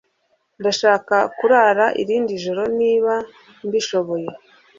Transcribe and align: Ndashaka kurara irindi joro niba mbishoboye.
Ndashaka 0.59 1.15
kurara 1.37 1.85
irindi 2.01 2.33
joro 2.43 2.63
niba 2.79 3.13
mbishoboye. 3.65 4.27